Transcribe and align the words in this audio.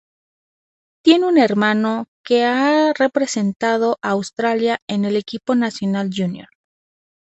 Tiene 1.05 1.27
un 1.27 1.37
hermano 1.37 2.07
que 2.25 2.43
ha 2.43 2.91
representado 2.93 3.99
a 4.01 4.09
Australia 4.09 4.79
en 4.87 5.05
el 5.05 5.15
equipo 5.15 5.53
nacional 5.53 6.09
junior. 6.11 6.47